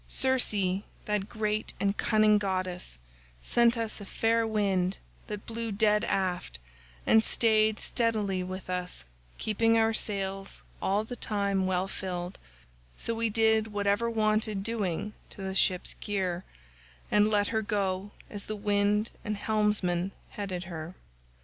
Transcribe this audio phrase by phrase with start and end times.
[0.07, 0.55] Circe,
[1.05, 2.97] that great and cunning goddess,
[3.43, 6.57] sent us a fair wind that blew dead aft
[7.05, 9.05] and staid steadily with us
[9.37, 12.39] keeping our sails all the time well filled;
[12.97, 16.43] so we did whatever wanted doing to the ship's gear
[17.11, 20.95] and let her go as the wind and helmsman headed her.